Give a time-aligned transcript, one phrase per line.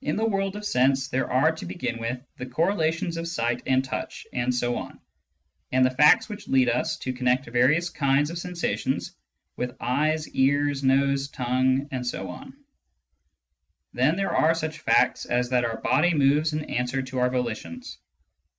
[0.00, 3.84] In the world of sense, there are to begin with the correlations of sight and
[3.84, 5.02] touch and so on,
[5.70, 9.10] and the facts which lead us to connect various kinds of sen sations
[9.54, 12.54] with eyes, ears, nose, tongue, etc.
[13.92, 17.98] Then there are such facts as that our body moves in answer to our volitions.